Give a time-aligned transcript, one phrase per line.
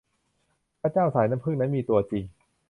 [0.81, 2.23] พระเจ้าสายน้ำผึ้งนั้นมีตัวจริง